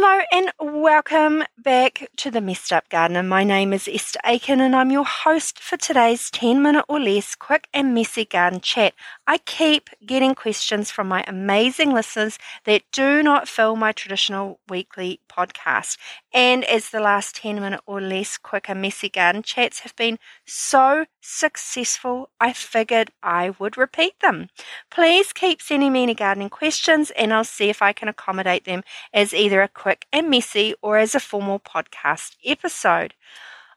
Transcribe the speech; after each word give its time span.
Hello 0.00 0.20
and 0.30 0.52
welcome 0.60 1.42
back 1.58 2.08
to 2.18 2.30
the 2.30 2.40
Messed 2.40 2.72
Up 2.72 2.88
Gardener. 2.88 3.24
My 3.24 3.42
name 3.42 3.72
is 3.72 3.88
Esther 3.92 4.20
Aitken 4.24 4.60
and 4.60 4.76
I'm 4.76 4.92
your 4.92 5.04
host 5.04 5.58
for 5.58 5.76
today's 5.76 6.30
10 6.30 6.62
minute 6.62 6.84
or 6.88 7.00
less 7.00 7.34
quick 7.34 7.66
and 7.74 7.94
messy 7.94 8.24
garden 8.24 8.60
chat. 8.60 8.94
I 9.26 9.38
keep 9.38 9.90
getting 10.06 10.36
questions 10.36 10.92
from 10.92 11.08
my 11.08 11.24
amazing 11.26 11.92
listeners 11.92 12.38
that 12.64 12.82
do 12.92 13.24
not 13.24 13.48
fill 13.48 13.74
my 13.74 13.90
traditional 13.90 14.60
weekly 14.68 15.20
podcast. 15.28 15.96
And 16.32 16.64
as 16.64 16.90
the 16.90 17.00
last 17.00 17.34
10 17.34 17.56
minute 17.56 17.80
or 17.84 18.00
less 18.00 18.38
quick 18.38 18.68
and 18.68 18.80
messy 18.80 19.08
garden 19.08 19.42
chats 19.42 19.80
have 19.80 19.96
been 19.96 20.20
so 20.44 21.06
successful, 21.20 22.30
I 22.40 22.52
figured 22.52 23.10
I 23.20 23.50
would 23.58 23.76
repeat 23.76 24.20
them. 24.20 24.48
Please 24.90 25.32
keep 25.32 25.60
sending 25.60 25.92
me 25.92 26.04
any 26.04 26.14
gardening 26.14 26.50
questions 26.50 27.10
and 27.10 27.34
I'll 27.34 27.42
see 27.42 27.68
if 27.68 27.82
I 27.82 27.92
can 27.92 28.08
accommodate 28.08 28.64
them 28.64 28.84
as 29.12 29.34
either 29.34 29.60
a 29.60 29.68
quick 29.68 29.87
and 30.12 30.28
messy 30.28 30.74
or 30.82 30.98
as 30.98 31.14
a 31.14 31.20
formal 31.20 31.60
podcast 31.60 32.36
episode. 32.44 33.14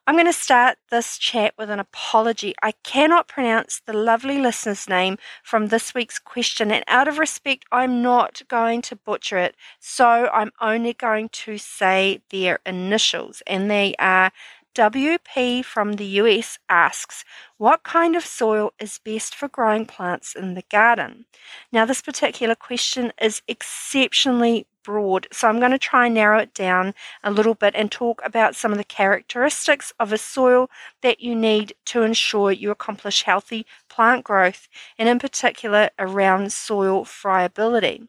I'm 0.08 0.16
going 0.16 0.26
to 0.26 0.34
start 0.34 0.78
this 0.90 1.18
chat 1.18 1.54
with 1.58 1.70
an 1.70 1.80
apology. 1.80 2.56
I 2.62 2.72
cannot 2.84 3.28
pronounce 3.28 3.82
the 3.86 3.94
lovely 3.94 4.40
listener's 4.40 4.90
name 4.90 5.18
from 5.44 5.68
this 5.68 5.94
week's 5.94 6.18
question, 6.18 6.72
and 6.72 6.84
out 6.88 7.08
of 7.08 7.20
respect, 7.20 7.66
I'm 7.72 8.02
not 8.02 8.42
going 8.48 8.82
to 8.84 8.96
butcher 8.96 9.38
it. 9.38 9.56
So 9.80 10.28
I'm 10.34 10.52
only 10.60 10.94
going 10.94 11.30
to 11.30 11.58
say 11.60 12.22
their 12.32 12.60
initials, 12.66 13.44
and 13.46 13.70
they 13.70 13.94
are 14.00 14.32
WP 14.74 15.66
from 15.66 15.94
the 15.94 16.06
US 16.06 16.58
asks, 16.70 17.26
What 17.58 17.84
kind 17.84 18.16
of 18.16 18.26
soil 18.26 18.74
is 18.80 19.00
best 19.00 19.36
for 19.36 19.50
growing 19.50 19.86
plants 19.86 20.34
in 20.34 20.54
the 20.54 20.64
garden? 20.70 21.26
Now, 21.72 21.86
this 21.86 22.02
particular 22.02 22.56
question 22.56 23.12
is 23.22 23.42
exceptionally 23.48 24.66
broad. 24.84 25.28
So 25.32 25.48
I'm 25.48 25.60
going 25.60 25.72
to 25.72 25.78
try 25.78 26.06
and 26.06 26.16
narrow 26.16 26.40
it 26.40 26.54
down 26.54 26.94
a 27.24 27.32
little 27.32 27.56
bit 27.56 27.74
and 27.76 27.92
talk 27.92 28.22
about 28.24 28.56
some 28.56 28.72
of 28.72 28.78
the 28.78 28.84
characteristics 28.84 29.94
of 30.00 30.12
a 30.12 30.18
soil 30.18 30.70
that 31.02 31.22
you 31.22 31.36
need 31.36 31.74
to 31.86 32.04
ensure 32.04 32.52
you 32.52 32.72
accomplish 32.72 33.24
healthy 33.24 33.66
plant 33.90 34.24
growth, 34.24 34.68
and 34.98 35.10
in 35.10 35.20
particular 35.20 35.90
around 36.00 36.52
soil 36.52 37.04
friability. 37.06 38.08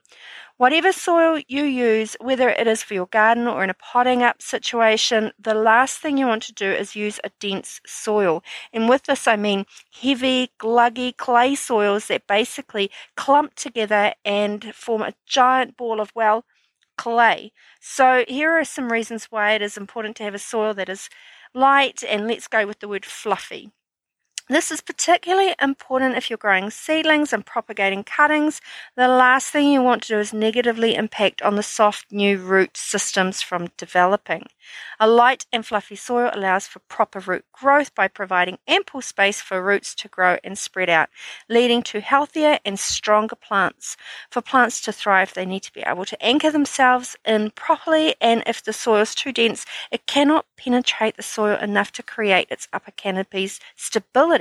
Whatever 0.58 0.92
soil 0.92 1.42
you 1.48 1.64
use, 1.64 2.14
whether 2.20 2.48
it 2.48 2.68
is 2.68 2.84
for 2.84 2.94
your 2.94 3.06
garden 3.06 3.48
or 3.48 3.64
in 3.64 3.70
a 3.70 3.74
potting 3.74 4.22
up 4.22 4.40
situation, 4.40 5.32
the 5.36 5.54
last 5.54 5.98
thing 5.98 6.16
you 6.16 6.26
want 6.26 6.44
to 6.44 6.52
do 6.52 6.70
is 6.70 6.94
use 6.94 7.18
a 7.24 7.30
dense 7.40 7.80
soil. 7.84 8.44
And 8.72 8.88
with 8.88 9.04
this, 9.04 9.26
I 9.26 9.34
mean 9.34 9.66
heavy, 10.00 10.52
gluggy 10.60 11.16
clay 11.16 11.56
soils 11.56 12.06
that 12.06 12.28
basically 12.28 12.92
clump 13.16 13.54
together 13.54 14.14
and 14.24 14.72
form 14.72 15.02
a 15.02 15.14
giant 15.26 15.76
ball 15.76 16.00
of, 16.00 16.12
well, 16.14 16.44
clay. 16.96 17.52
So 17.80 18.24
here 18.28 18.52
are 18.58 18.64
some 18.64 18.92
reasons 18.92 19.26
why 19.26 19.52
it 19.52 19.62
is 19.62 19.76
important 19.76 20.16
to 20.16 20.24
have 20.24 20.34
a 20.34 20.38
soil 20.38 20.74
that 20.74 20.88
is 20.88 21.08
light 21.54 22.02
and 22.08 22.26
let's 22.26 22.48
go 22.48 22.66
with 22.66 22.80
the 22.80 22.88
word 22.88 23.04
fluffy. 23.04 23.70
This 24.48 24.72
is 24.72 24.80
particularly 24.80 25.54
important 25.62 26.16
if 26.16 26.28
you're 26.28 26.36
growing 26.36 26.70
seedlings 26.70 27.32
and 27.32 27.46
propagating 27.46 28.02
cuttings. 28.02 28.60
The 28.96 29.06
last 29.06 29.50
thing 29.50 29.68
you 29.68 29.80
want 29.82 30.02
to 30.02 30.14
do 30.14 30.18
is 30.18 30.32
negatively 30.32 30.96
impact 30.96 31.42
on 31.42 31.54
the 31.54 31.62
soft 31.62 32.10
new 32.10 32.38
root 32.38 32.76
systems 32.76 33.40
from 33.40 33.68
developing. 33.76 34.46
A 34.98 35.06
light 35.06 35.46
and 35.52 35.64
fluffy 35.64 35.96
soil 35.96 36.30
allows 36.32 36.66
for 36.66 36.80
proper 36.80 37.20
root 37.20 37.44
growth 37.52 37.94
by 37.94 38.08
providing 38.08 38.58
ample 38.66 39.00
space 39.00 39.40
for 39.40 39.62
roots 39.62 39.94
to 39.96 40.08
grow 40.08 40.38
and 40.42 40.58
spread 40.58 40.88
out, 40.88 41.08
leading 41.48 41.82
to 41.84 42.00
healthier 42.00 42.58
and 42.64 42.78
stronger 42.78 43.36
plants. 43.36 43.96
For 44.30 44.40
plants 44.40 44.80
to 44.82 44.92
thrive, 44.92 45.34
they 45.34 45.46
need 45.46 45.62
to 45.64 45.72
be 45.72 45.82
able 45.82 46.04
to 46.06 46.22
anchor 46.22 46.50
themselves 46.50 47.16
in 47.24 47.50
properly, 47.50 48.14
and 48.20 48.42
if 48.46 48.62
the 48.62 48.72
soil 48.72 49.02
is 49.02 49.14
too 49.14 49.32
dense, 49.32 49.66
it 49.90 50.06
cannot 50.06 50.46
penetrate 50.56 51.16
the 51.16 51.22
soil 51.22 51.58
enough 51.58 51.92
to 51.92 52.02
create 52.02 52.48
its 52.50 52.68
upper 52.72 52.92
canopy's 52.92 53.60
stability 53.76 54.31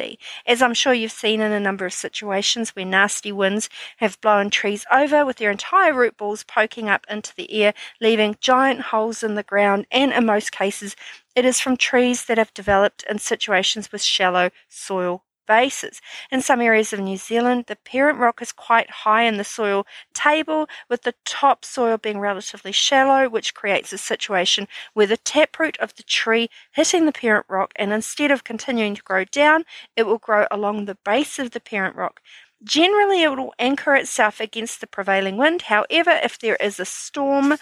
as 0.45 0.61
I'm 0.61 0.73
sure 0.73 0.93
you've 0.93 1.11
seen 1.11 1.41
in 1.41 1.51
a 1.51 1.59
number 1.59 1.85
of 1.85 1.93
situations 1.93 2.75
where 2.75 2.85
nasty 2.85 3.31
winds 3.31 3.69
have 3.97 4.21
blown 4.21 4.49
trees 4.49 4.85
over 4.91 5.25
with 5.25 5.37
their 5.37 5.51
entire 5.51 5.93
root 5.93 6.17
balls 6.17 6.43
poking 6.43 6.89
up 6.89 7.05
into 7.09 7.35
the 7.35 7.51
air, 7.51 7.73
leaving 7.99 8.37
giant 8.39 8.81
holes 8.81 9.23
in 9.23 9.35
the 9.35 9.43
ground, 9.43 9.85
and 9.91 10.13
in 10.13 10.25
most 10.25 10.51
cases, 10.51 10.95
it 11.35 11.45
is 11.45 11.59
from 11.59 11.77
trees 11.77 12.25
that 12.25 12.37
have 12.37 12.53
developed 12.53 13.03
in 13.09 13.19
situations 13.19 13.91
with 13.91 14.01
shallow 14.01 14.49
soil 14.69 15.23
bases. 15.47 16.01
In 16.31 16.41
some 16.41 16.61
areas 16.61 16.93
of 16.93 16.99
New 16.99 17.17
Zealand, 17.17 17.65
the 17.67 17.75
parent 17.75 18.19
rock 18.19 18.41
is 18.41 18.51
quite 18.51 18.89
high 18.89 19.23
in 19.23 19.37
the 19.37 19.43
soil 19.43 19.85
table, 20.13 20.67
with 20.89 21.03
the 21.03 21.15
top 21.25 21.65
soil 21.65 21.97
being 21.97 22.19
relatively 22.19 22.71
shallow, 22.71 23.29
which 23.29 23.53
creates 23.53 23.93
a 23.93 23.97
situation 23.97 24.67
where 24.93 25.07
the 25.07 25.17
taproot 25.17 25.77
of 25.79 25.95
the 25.95 26.03
tree 26.03 26.49
hitting 26.71 27.05
the 27.05 27.11
parent 27.11 27.45
rock, 27.49 27.73
and 27.75 27.91
instead 27.91 28.31
of 28.31 28.43
continuing 28.43 28.95
to 28.95 29.03
grow 29.03 29.25
down, 29.25 29.63
it 29.95 30.03
will 30.03 30.17
grow 30.17 30.45
along 30.51 30.85
the 30.85 30.97
base 31.03 31.39
of 31.39 31.51
the 31.51 31.59
parent 31.59 31.95
rock. 31.95 32.21
Generally, 32.63 33.23
it 33.23 33.29
will 33.29 33.53
anchor 33.57 33.95
itself 33.95 34.39
against 34.39 34.81
the 34.81 34.87
prevailing 34.87 35.35
wind. 35.35 35.63
However, 35.63 36.11
if 36.23 36.37
there 36.37 36.57
is 36.57 36.79
a 36.79 36.85
storm, 36.85 37.57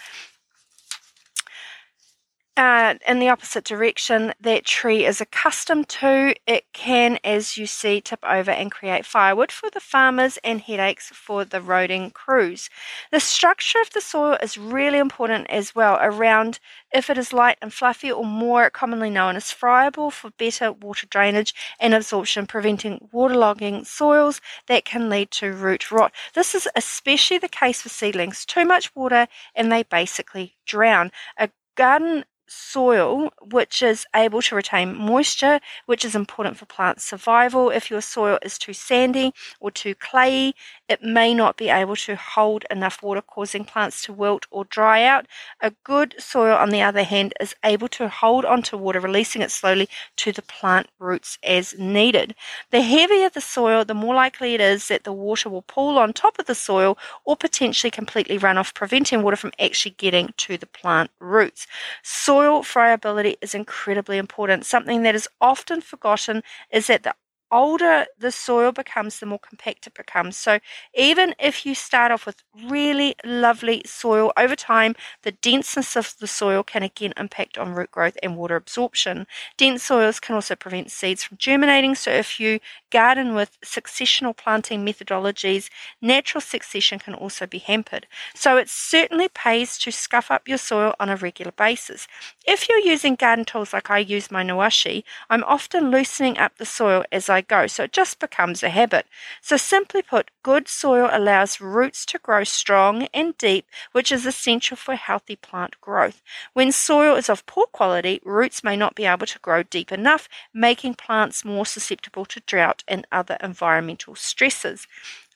uh, 2.56 2.94
in 3.06 3.20
the 3.20 3.28
opposite 3.28 3.64
direction 3.64 4.34
that 4.40 4.64
tree 4.64 5.06
is 5.06 5.20
accustomed 5.20 5.88
to, 5.88 6.34
it 6.46 6.64
can, 6.72 7.18
as 7.24 7.56
you 7.56 7.66
see, 7.66 8.00
tip 8.00 8.18
over 8.22 8.50
and 8.50 8.70
create 8.70 9.06
firewood 9.06 9.52
for 9.52 9.70
the 9.70 9.80
farmers 9.80 10.38
and 10.44 10.60
headaches 10.60 11.08
for 11.08 11.44
the 11.44 11.60
roading 11.60 12.12
crews. 12.12 12.68
The 13.12 13.20
structure 13.20 13.80
of 13.80 13.90
the 13.90 14.00
soil 14.00 14.36
is 14.42 14.58
really 14.58 14.98
important 14.98 15.48
as 15.48 15.74
well 15.74 15.98
around 16.00 16.58
if 16.92 17.08
it 17.08 17.16
is 17.16 17.32
light 17.32 17.56
and 17.62 17.72
fluffy 17.72 18.10
or 18.10 18.24
more 18.24 18.68
commonly 18.68 19.10
known 19.10 19.36
as 19.36 19.52
friable 19.52 20.10
for 20.10 20.30
better 20.30 20.72
water 20.72 21.06
drainage 21.06 21.54
and 21.78 21.94
absorption, 21.94 22.46
preventing 22.46 23.08
waterlogging 23.12 23.86
soils 23.86 24.40
that 24.66 24.84
can 24.84 25.08
lead 25.08 25.30
to 25.30 25.52
root 25.52 25.90
rot. 25.90 26.12
This 26.34 26.54
is 26.54 26.68
especially 26.74 27.38
the 27.38 27.48
case 27.48 27.80
for 27.82 27.88
seedlings. 27.88 28.44
Too 28.44 28.64
much 28.64 28.94
water 28.94 29.28
and 29.54 29.70
they 29.70 29.84
basically 29.84 30.56
drown. 30.66 31.12
A 31.38 31.48
garden 31.76 32.24
soil 32.50 33.30
which 33.40 33.82
is 33.82 34.06
able 34.14 34.42
to 34.42 34.54
retain 34.56 34.94
moisture, 34.94 35.60
which 35.86 36.04
is 36.04 36.14
important 36.14 36.56
for 36.56 36.66
plant 36.66 37.00
survival. 37.00 37.70
If 37.70 37.90
your 37.90 38.00
soil 38.00 38.38
is 38.42 38.58
too 38.58 38.72
sandy 38.72 39.32
or 39.60 39.70
too 39.70 39.94
clayey, 39.94 40.54
it 40.90 41.02
may 41.02 41.32
not 41.32 41.56
be 41.56 41.68
able 41.68 41.94
to 41.96 42.16
hold 42.16 42.64
enough 42.70 43.02
water, 43.02 43.22
causing 43.22 43.64
plants 43.64 44.02
to 44.02 44.12
wilt 44.12 44.46
or 44.50 44.64
dry 44.64 45.04
out. 45.04 45.26
A 45.60 45.70
good 45.84 46.16
soil, 46.18 46.56
on 46.56 46.70
the 46.70 46.82
other 46.82 47.04
hand, 47.04 47.32
is 47.40 47.54
able 47.64 47.88
to 47.88 48.08
hold 48.08 48.44
onto 48.44 48.76
water, 48.76 48.98
releasing 49.00 49.40
it 49.40 49.52
slowly 49.52 49.88
to 50.16 50.32
the 50.32 50.42
plant 50.42 50.88
roots 50.98 51.38
as 51.44 51.78
needed. 51.78 52.34
The 52.72 52.82
heavier 52.82 53.30
the 53.30 53.40
soil, 53.40 53.84
the 53.84 53.94
more 53.94 54.16
likely 54.16 54.54
it 54.54 54.60
is 54.60 54.88
that 54.88 55.04
the 55.04 55.12
water 55.12 55.48
will 55.48 55.62
pool 55.62 55.96
on 55.96 56.12
top 56.12 56.40
of 56.40 56.46
the 56.46 56.56
soil 56.56 56.98
or 57.24 57.36
potentially 57.36 57.92
completely 57.92 58.36
run 58.36 58.58
off, 58.58 58.74
preventing 58.74 59.22
water 59.22 59.36
from 59.36 59.52
actually 59.60 59.92
getting 59.92 60.34
to 60.38 60.58
the 60.58 60.66
plant 60.66 61.10
roots. 61.20 61.68
Soil 62.02 62.64
friability 62.64 63.36
is 63.40 63.54
incredibly 63.54 64.18
important. 64.18 64.66
Something 64.66 65.02
that 65.04 65.14
is 65.14 65.28
often 65.40 65.80
forgotten 65.80 66.42
is 66.72 66.88
that 66.88 67.04
the 67.04 67.14
older 67.52 68.06
the 68.18 68.32
soil 68.32 68.72
becomes, 68.72 69.18
the 69.20 69.26
more 69.26 69.38
compact 69.38 69.86
it 69.86 69.94
becomes. 69.94 70.36
So 70.36 70.58
even 70.94 71.34
if 71.38 71.64
you 71.66 71.74
start 71.74 72.12
off 72.12 72.26
with 72.26 72.42
really 72.68 73.14
lovely 73.24 73.82
soil, 73.86 74.32
over 74.36 74.56
time, 74.56 74.94
the 75.22 75.32
denseness 75.32 75.96
of 75.96 76.14
the 76.18 76.26
soil 76.26 76.62
can 76.62 76.82
again 76.82 77.12
impact 77.16 77.58
on 77.58 77.72
root 77.74 77.90
growth 77.90 78.16
and 78.22 78.36
water 78.36 78.56
absorption. 78.56 79.26
Dense 79.56 79.82
soils 79.84 80.20
can 80.20 80.34
also 80.34 80.54
prevent 80.56 80.90
seeds 80.90 81.24
from 81.24 81.36
germinating. 81.38 81.94
So 81.94 82.10
if 82.10 82.38
you 82.40 82.60
garden 82.90 83.34
with 83.34 83.58
successional 83.62 84.36
planting 84.36 84.84
methodologies, 84.84 85.68
natural 86.00 86.40
succession 86.40 86.98
can 86.98 87.14
also 87.14 87.46
be 87.46 87.58
hampered. 87.58 88.06
So 88.34 88.56
it 88.56 88.68
certainly 88.68 89.28
pays 89.28 89.78
to 89.78 89.90
scuff 89.90 90.30
up 90.30 90.48
your 90.48 90.58
soil 90.58 90.94
on 91.00 91.08
a 91.08 91.16
regular 91.16 91.52
basis. 91.52 92.06
If 92.46 92.68
you're 92.68 92.78
using 92.78 93.14
garden 93.14 93.44
tools 93.44 93.72
like 93.72 93.90
I 93.90 93.98
use 93.98 94.30
my 94.30 94.42
Nawashi, 94.44 95.04
I'm 95.28 95.44
often 95.44 95.90
loosening 95.90 96.38
up 96.38 96.56
the 96.56 96.66
soil 96.66 97.04
as 97.12 97.28
I 97.28 97.39
go, 97.42 97.66
so 97.66 97.84
it 97.84 97.92
just 97.92 98.18
becomes 98.18 98.62
a 98.62 98.68
habit. 98.68 99.06
So 99.40 99.56
simply 99.56 100.02
put, 100.02 100.30
good 100.42 100.68
soil 100.68 101.08
allows 101.12 101.60
roots 101.60 102.04
to 102.06 102.18
grow 102.18 102.44
strong 102.44 103.08
and 103.14 103.36
deep, 103.38 103.66
which 103.92 104.10
is 104.12 104.26
essential 104.26 104.76
for 104.76 104.94
healthy 104.94 105.36
plant 105.36 105.80
growth. 105.80 106.22
When 106.52 106.72
soil 106.72 107.16
is 107.16 107.28
of 107.28 107.46
poor 107.46 107.66
quality, 107.66 108.20
roots 108.24 108.64
may 108.64 108.76
not 108.76 108.94
be 108.94 109.06
able 109.06 109.26
to 109.26 109.38
grow 109.38 109.62
deep 109.62 109.92
enough, 109.92 110.28
making 110.52 110.94
plants 110.94 111.44
more 111.44 111.66
susceptible 111.66 112.24
to 112.26 112.40
drought 112.40 112.84
and 112.88 113.06
other 113.12 113.36
environmental 113.42 114.14
stresses. 114.14 114.86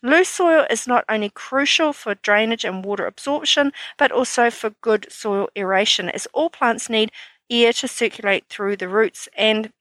Loose 0.02 0.28
soil 0.28 0.66
is 0.68 0.86
not 0.86 1.04
only 1.08 1.30
crucial 1.30 1.94
for 1.94 2.14
drainage 2.16 2.64
and 2.64 2.84
water 2.84 3.06
absorption, 3.06 3.72
but 3.96 4.12
also 4.12 4.50
for 4.50 4.70
good 4.82 5.10
soil 5.10 5.48
aeration, 5.56 6.10
as 6.10 6.26
all 6.34 6.50
plants 6.50 6.90
need 6.90 7.10
air 7.50 7.72
to 7.72 7.88
circulate 7.88 8.46
through 8.48 8.76
the 8.76 8.88
roots 8.88 9.28
and 9.36 9.72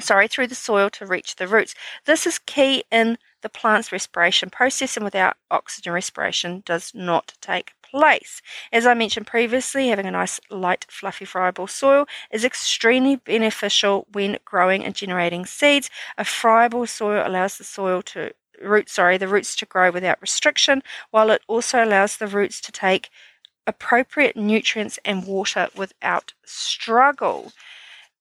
sorry, 0.00 0.28
through 0.28 0.48
the 0.48 0.54
soil 0.54 0.90
to 0.90 1.06
reach 1.06 1.36
the 1.36 1.48
roots. 1.48 1.74
This 2.04 2.26
is 2.26 2.38
key 2.38 2.84
in 2.90 3.18
the 3.42 3.48
plant's 3.48 3.92
respiration 3.92 4.50
process, 4.50 4.96
and 4.96 5.04
without 5.04 5.36
oxygen, 5.50 5.92
respiration 5.92 6.62
does 6.64 6.92
not 6.94 7.34
take 7.40 7.72
place. 7.82 8.40
As 8.72 8.86
I 8.86 8.94
mentioned 8.94 9.26
previously, 9.26 9.88
having 9.88 10.06
a 10.06 10.10
nice, 10.10 10.40
light, 10.50 10.86
fluffy, 10.88 11.24
friable 11.24 11.66
soil 11.66 12.06
is 12.30 12.44
extremely 12.44 13.16
beneficial 13.16 14.06
when 14.12 14.38
growing 14.44 14.84
and 14.84 14.94
generating 14.94 15.44
seeds. 15.44 15.90
A 16.16 16.24
friable 16.24 16.86
soil 16.86 17.26
allows 17.26 17.58
the 17.58 17.64
soil 17.64 18.02
to 18.02 18.32
roots, 18.62 18.92
sorry, 18.92 19.18
the 19.18 19.28
roots 19.28 19.56
to 19.56 19.66
grow 19.66 19.90
without 19.90 20.20
restriction, 20.20 20.82
while 21.10 21.30
it 21.30 21.42
also 21.48 21.84
allows 21.84 22.16
the 22.16 22.26
roots 22.28 22.60
to 22.62 22.72
take 22.72 23.10
appropriate 23.66 24.36
nutrients 24.36 24.98
and 25.04 25.26
water 25.26 25.68
without 25.76 26.32
struggle. 26.44 27.52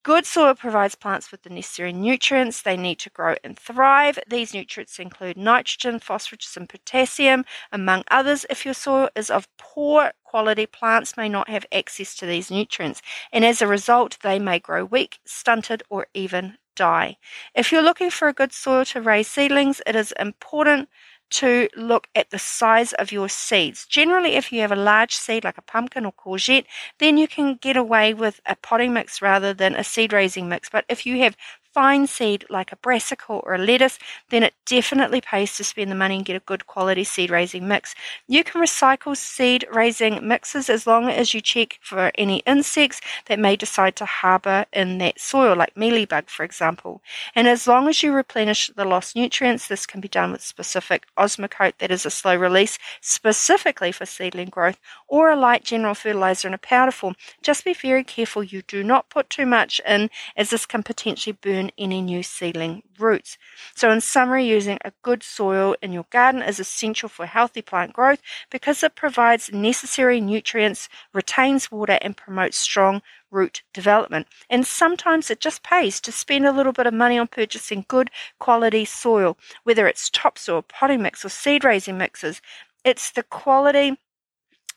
Good 0.03 0.25
soil 0.25 0.53
provides 0.55 0.95
plants 0.95 1.31
with 1.31 1.43
the 1.43 1.49
necessary 1.49 1.91
nutrients 1.93 2.61
they 2.61 2.77
need 2.77 2.97
to 2.99 3.09
grow 3.11 3.35
and 3.43 3.57
thrive. 3.57 4.17
These 4.27 4.53
nutrients 4.53 4.97
include 4.99 5.37
nitrogen, 5.37 5.99
phosphorus, 5.99 6.55
and 6.57 6.67
potassium, 6.69 7.45
among 7.71 8.03
others. 8.09 8.45
If 8.49 8.63
your 8.65 8.73
soil 8.73 9.09
is 9.15 9.29
of 9.29 9.47
poor 9.57 10.11
quality, 10.23 10.65
plants 10.65 11.17
may 11.17 11.29
not 11.29 11.49
have 11.49 11.65
access 11.71 12.15
to 12.15 12.25
these 12.25 12.49
nutrients, 12.51 13.01
and 13.31 13.43
as 13.45 13.61
a 13.61 13.67
result, 13.67 14.17
they 14.21 14.39
may 14.39 14.59
grow 14.59 14.85
weak, 14.85 15.19
stunted, 15.25 15.83
or 15.89 16.07
even 16.15 16.57
die. 16.75 17.17
If 17.53 17.71
you're 17.71 17.81
looking 17.83 18.09
for 18.09 18.27
a 18.27 18.33
good 18.33 18.53
soil 18.53 18.85
to 18.85 19.01
raise 19.01 19.27
seedlings, 19.27 19.81
it 19.85 19.95
is 19.95 20.13
important 20.19 20.89
to 21.31 21.69
look 21.75 22.07
at 22.15 22.29
the 22.29 22.39
size 22.39 22.93
of 22.93 23.11
your 23.11 23.29
seeds. 23.29 23.85
Generally, 23.85 24.33
if 24.35 24.51
you 24.51 24.61
have 24.61 24.71
a 24.71 24.75
large 24.75 25.15
seed 25.15 25.43
like 25.43 25.57
a 25.57 25.61
pumpkin 25.61 26.05
or 26.05 26.13
courgette, 26.13 26.65
then 26.99 27.17
you 27.17 27.27
can 27.27 27.55
get 27.55 27.77
away 27.77 28.13
with 28.13 28.39
a 28.45 28.55
potting 28.55 28.93
mix 28.93 29.21
rather 29.21 29.53
than 29.53 29.75
a 29.75 29.83
seed 29.83 30.13
raising 30.13 30.49
mix. 30.49 30.69
But 30.69 30.85
if 30.89 31.05
you 31.05 31.19
have 31.21 31.35
fine 31.73 32.07
seed 32.07 32.45
like 32.49 32.71
a 32.71 32.75
brassica 32.75 33.33
or 33.33 33.53
a 33.53 33.57
lettuce, 33.57 33.97
then 34.29 34.43
it 34.43 34.53
definitely 34.65 35.21
pays 35.21 35.55
to 35.57 35.63
spend 35.63 35.91
the 35.91 35.95
money 35.95 36.15
and 36.15 36.25
get 36.25 36.35
a 36.35 36.39
good 36.41 36.67
quality 36.67 37.03
seed 37.03 37.29
raising 37.29 37.67
mix. 37.67 37.95
You 38.27 38.43
can 38.43 38.61
recycle 38.61 39.15
seed 39.15 39.65
raising 39.71 40.27
mixes 40.27 40.69
as 40.69 40.85
long 40.85 41.09
as 41.09 41.33
you 41.33 41.41
check 41.41 41.79
for 41.81 42.11
any 42.15 42.39
insects 42.45 43.01
that 43.27 43.39
may 43.39 43.55
decide 43.55 43.95
to 43.97 44.05
harbour 44.05 44.65
in 44.73 44.97
that 44.99 45.19
soil, 45.19 45.55
like 45.55 45.75
mealybug, 45.75 46.29
for 46.29 46.43
example. 46.43 47.01
And 47.35 47.47
as 47.47 47.67
long 47.67 47.87
as 47.87 48.03
you 48.03 48.13
replenish 48.13 48.69
the 48.75 48.85
lost 48.85 49.15
nutrients, 49.15 49.67
this 49.67 49.85
can 49.85 50.01
be 50.01 50.07
done 50.07 50.31
with 50.31 50.41
specific 50.41 51.05
Osmocote, 51.17 51.77
that 51.79 51.91
is 51.91 52.05
a 52.05 52.09
slow 52.11 52.35
release 52.35 52.77
specifically 53.01 53.91
for 53.91 54.05
seedling 54.05 54.49
growth, 54.49 54.79
or 55.07 55.29
a 55.29 55.35
light 55.35 55.63
general 55.63 55.93
fertilizer 55.93 56.47
in 56.47 56.53
a 56.53 56.57
powder 56.57 56.91
form. 56.91 57.15
Just 57.41 57.65
be 57.65 57.73
very 57.73 58.03
careful 58.03 58.43
you 58.43 58.61
do 58.63 58.83
not 58.83 59.09
put 59.09 59.29
too 59.29 59.45
much 59.45 59.79
in, 59.87 60.09
as 60.35 60.49
this 60.49 60.65
can 60.65 60.83
potentially 60.83 61.37
burn 61.41 61.60
any 61.77 62.01
new 62.01 62.23
seedling 62.23 62.81
roots. 62.97 63.37
So, 63.75 63.91
in 63.91 64.01
summary, 64.01 64.45
using 64.45 64.79
a 64.83 64.93
good 65.03 65.21
soil 65.21 65.75
in 65.81 65.93
your 65.93 66.05
garden 66.09 66.41
is 66.41 66.59
essential 66.59 67.09
for 67.09 67.25
healthy 67.27 67.61
plant 67.61 67.93
growth 67.93 68.21
because 68.49 68.81
it 68.81 68.95
provides 68.95 69.51
necessary 69.53 70.19
nutrients, 70.19 70.89
retains 71.13 71.71
water, 71.71 71.99
and 72.01 72.17
promotes 72.17 72.57
strong 72.57 73.01
root 73.29 73.61
development. 73.73 74.27
And 74.49 74.65
sometimes 74.65 75.29
it 75.29 75.39
just 75.39 75.63
pays 75.63 76.01
to 76.01 76.11
spend 76.11 76.45
a 76.45 76.51
little 76.51 76.73
bit 76.73 76.87
of 76.87 76.93
money 76.93 77.17
on 77.19 77.27
purchasing 77.27 77.85
good 77.87 78.09
quality 78.39 78.85
soil, 78.85 79.37
whether 79.63 79.87
it's 79.87 80.09
topsoil, 80.09 80.63
potting 80.63 81.01
mix, 81.01 81.23
or 81.23 81.29
seed 81.29 81.63
raising 81.63 81.97
mixes. 81.97 82.41
It's 82.83 83.11
the 83.11 83.23
quality 83.23 83.97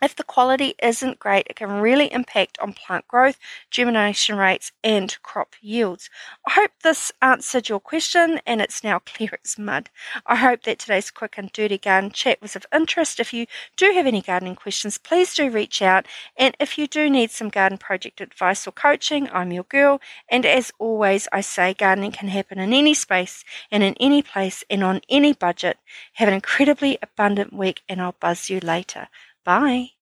if 0.05 0.15
the 0.15 0.23
quality 0.23 0.75
isn't 0.83 1.19
great, 1.19 1.47
it 1.49 1.57
can 1.57 1.81
really 1.81 2.13
impact 2.13 2.59
on 2.61 2.75
plant 2.75 3.09
growth, 3.09 3.39
germination 3.71 4.37
rates, 4.37 4.71
and 4.85 5.17
crop 5.23 5.55
yields. 5.63 6.11
I 6.47 6.53
hope 6.53 6.73
this 6.83 7.11
answered 7.23 7.69
your 7.71 7.81
question 7.81 8.41
and 8.47 8.61
it's 8.61 8.85
now 8.85 8.99
clear 8.99 9.31
as 9.45 9.59
mud. 9.59 9.89
I 10.27 10.37
hope 10.37 10.65
that 10.65 10.79
today's 10.79 11.11
quick 11.11 11.39
and 11.39 11.51
dirty 11.51 11.79
garden 11.79 12.11
chat 12.11 12.43
was 12.43 12.55
of 12.55 12.67
interest. 12.73 13.19
If 13.19 13.33
you 13.33 13.47
do 13.77 13.93
have 13.95 14.07
any 14.07 14.21
gardening 14.21 14.57
questions, 14.57 14.99
please 14.99 15.35
do 15.35 15.51
reach 15.51 15.81
out. 15.81 16.07
And 16.37 16.55
if 16.61 16.77
you 16.77 16.87
do 16.87 17.09
need 17.09 17.31
some 17.31 17.49
garden 17.49 17.79
project 17.79 18.21
advice 18.21 18.67
or 18.67 18.73
coaching, 18.73 19.29
I'm 19.33 19.53
your 19.53 19.65
girl. 19.65 20.01
And 20.29 20.45
as 20.45 20.71
always, 20.79 21.29
I 21.33 21.41
say 21.41 21.73
gardening 21.73 22.13
can 22.13 22.29
happen 22.29 22.59
in 22.59 22.73
any 22.75 22.95
space 22.95 23.43
and 23.71 23.83
in 23.83 23.95
any 23.99 24.21
place 24.23 24.65
and 24.69 24.85
on 24.85 25.01
any 25.09 25.33
budget. 25.33 25.79
Have 26.15 26.29
an 26.29 26.35
incredibly 26.35 26.99
abundant 27.03 27.53
week, 27.53 27.83
and 27.89 28.03
I'll 28.03 28.17
buzz 28.21 28.51
you 28.51 28.61
later. 28.61 29.09
Bye. 29.45 29.94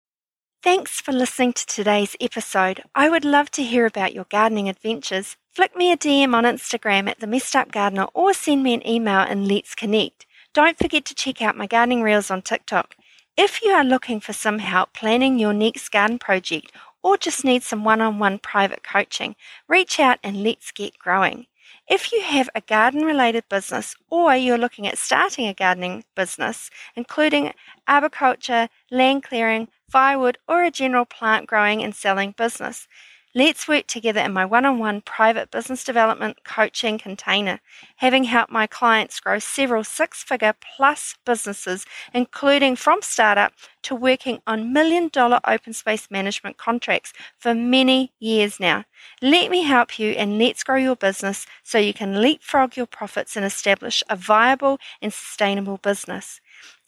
Thanks 0.63 1.01
for 1.01 1.11
listening 1.11 1.53
to 1.53 1.65
today's 1.65 2.15
episode. 2.21 2.83
I 2.93 3.09
would 3.09 3.25
love 3.25 3.49
to 3.51 3.63
hear 3.63 3.87
about 3.87 4.13
your 4.13 4.25
gardening 4.25 4.69
adventures. 4.69 5.35
Flick 5.55 5.75
me 5.75 5.91
a 5.91 5.97
DM 5.97 6.35
on 6.35 6.43
Instagram 6.43 7.09
at 7.09 7.19
the 7.19 7.25
Messed 7.25 7.55
Up 7.55 7.71
Gardener 7.71 8.05
or 8.13 8.31
send 8.31 8.61
me 8.61 8.75
an 8.75 8.87
email 8.87 9.21
and 9.21 9.47
let's 9.47 9.73
connect. 9.73 10.27
Don't 10.53 10.77
forget 10.77 11.03
to 11.05 11.15
check 11.15 11.41
out 11.41 11.57
my 11.57 11.65
gardening 11.65 12.03
reels 12.03 12.29
on 12.29 12.43
TikTok. 12.43 12.95
If 13.35 13.63
you 13.63 13.71
are 13.71 13.83
looking 13.83 14.19
for 14.19 14.33
some 14.33 14.59
help 14.59 14.93
planning 14.93 15.39
your 15.39 15.51
next 15.51 15.89
garden 15.89 16.19
project 16.19 16.71
or 17.01 17.17
just 17.17 17.43
need 17.43 17.63
some 17.63 17.83
one 17.83 17.99
on 17.99 18.19
one 18.19 18.37
private 18.37 18.83
coaching, 18.83 19.35
reach 19.67 19.99
out 19.99 20.19
and 20.23 20.43
let's 20.43 20.71
get 20.71 20.99
growing. 20.99 21.47
If 21.91 22.13
you 22.13 22.21
have 22.21 22.49
a 22.55 22.61
garden 22.61 23.03
related 23.03 23.49
business 23.49 23.95
or 24.09 24.33
you're 24.33 24.57
looking 24.57 24.87
at 24.87 24.97
starting 24.97 25.47
a 25.47 25.53
gardening 25.53 26.05
business, 26.15 26.69
including 26.95 27.51
arboriculture, 27.85 28.69
land 28.89 29.23
clearing, 29.23 29.67
firewood, 29.89 30.37
or 30.47 30.63
a 30.63 30.71
general 30.71 31.03
plant 31.03 31.47
growing 31.47 31.83
and 31.83 31.93
selling 31.93 32.31
business, 32.31 32.87
Let's 33.33 33.65
work 33.65 33.87
together 33.87 34.19
in 34.19 34.33
my 34.33 34.43
one 34.43 34.65
on 34.65 34.77
one 34.77 34.99
private 34.99 35.51
business 35.51 35.85
development 35.85 36.43
coaching 36.43 36.97
container, 36.97 37.61
having 37.95 38.25
helped 38.25 38.51
my 38.51 38.67
clients 38.67 39.21
grow 39.21 39.39
several 39.39 39.85
six 39.85 40.21
figure 40.21 40.53
plus 40.75 41.15
businesses, 41.25 41.85
including 42.13 42.75
from 42.75 43.01
startup 43.01 43.53
to 43.83 43.95
working 43.95 44.41
on 44.45 44.73
million 44.73 45.07
dollar 45.07 45.39
open 45.47 45.71
space 45.71 46.11
management 46.11 46.57
contracts 46.57 47.13
for 47.37 47.53
many 47.53 48.11
years 48.19 48.59
now. 48.59 48.83
Let 49.21 49.49
me 49.49 49.63
help 49.63 49.97
you 49.97 50.09
and 50.11 50.37
let's 50.37 50.63
grow 50.63 50.75
your 50.75 50.97
business 50.97 51.45
so 51.63 51.77
you 51.77 51.93
can 51.93 52.21
leapfrog 52.21 52.75
your 52.75 52.85
profits 52.85 53.37
and 53.37 53.45
establish 53.45 54.03
a 54.09 54.17
viable 54.17 54.77
and 55.01 55.13
sustainable 55.13 55.77
business. 55.77 56.41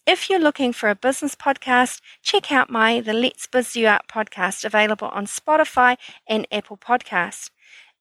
If 0.05 0.29
you're 0.29 0.37
looking 0.37 0.73
for 0.73 0.89
a 0.89 0.95
business 0.95 1.33
podcast, 1.33 2.01
check 2.21 2.51
out 2.51 2.69
my 2.69 2.99
The 2.99 3.13
Let's 3.13 3.47
Biz 3.47 3.77
You 3.77 3.87
Out 3.87 4.09
podcast 4.09 4.65
available 4.65 5.07
on 5.07 5.25
Spotify 5.25 5.95
and 6.27 6.45
Apple 6.51 6.75
Podcasts. 6.75 7.49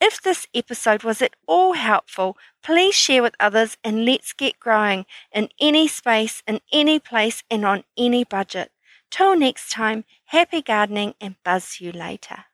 If 0.00 0.20
this 0.20 0.48
episode 0.52 1.04
was 1.04 1.22
at 1.22 1.36
all 1.46 1.74
helpful, 1.74 2.36
please 2.60 2.96
share 2.96 3.22
with 3.22 3.36
others 3.38 3.76
and 3.84 4.04
let's 4.04 4.32
get 4.32 4.58
growing 4.58 5.06
in 5.32 5.48
any 5.60 5.86
space, 5.86 6.42
in 6.44 6.60
any 6.72 6.98
place, 6.98 7.44
and 7.48 7.64
on 7.64 7.84
any 7.96 8.24
budget. 8.24 8.72
Till 9.08 9.38
next 9.38 9.70
time, 9.70 10.04
happy 10.24 10.60
gardening 10.60 11.14
and 11.20 11.36
buzz 11.44 11.80
you 11.80 11.92
later. 11.92 12.46